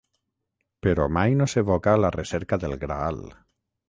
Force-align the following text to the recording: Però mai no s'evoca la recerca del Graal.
Però 0.85 1.03
mai 1.17 1.35
no 1.41 1.47
s'evoca 1.53 1.93
la 2.05 2.11
recerca 2.15 2.59
del 2.65 2.73
Graal. 2.85 3.21